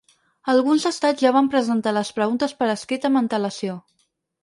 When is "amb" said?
3.11-3.25